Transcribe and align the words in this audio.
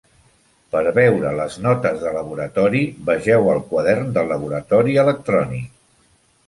Per 0.75 0.79
veure 0.95 1.33
les 1.39 1.57
notes 1.65 2.01
de 2.05 2.13
laboratori, 2.17 2.83
vegeu 3.11 3.51
el 3.57 3.63
Quadern 3.73 4.13
de 4.19 4.27
laboratori 4.35 5.01
electrònic. 5.07 5.71